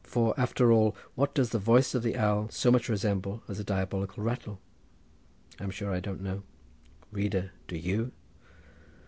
For, 0.03 0.33
after 0.35 0.71
all, 0.71 0.95
what 1.13 1.35
does 1.35 1.51
the 1.51 1.59
voice 1.59 1.93
of 1.93 2.01
the 2.01 2.17
owl 2.17 2.47
so 2.49 2.71
much 2.71 2.89
resemble 2.89 3.43
as 3.47 3.59
a 3.59 3.63
diabolical 3.63 4.23
rattle! 4.23 4.59
I'm 5.59 5.69
sure 5.69 5.91
I 5.91 5.99
don't 5.99 6.23
know. 6.23 6.41
Reader, 7.11 7.51
do 7.67 7.77
you? 7.77 8.11